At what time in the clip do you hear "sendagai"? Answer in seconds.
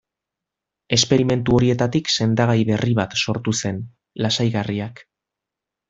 2.15-2.57